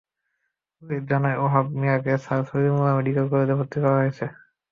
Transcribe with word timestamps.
Police 0.75 1.01
জানায়, 1.09 1.37
ওহাব 1.43 1.65
মিয়াকে 1.79 2.13
Sir 2.23 2.41
Salimullah 2.49 2.93
Medical 2.97 3.25
College 3.25 3.41
হাসপাতালে 3.41 3.59
ভর্তি 3.59 3.77
করা 3.83 3.97
হয়েছে। 4.01 4.25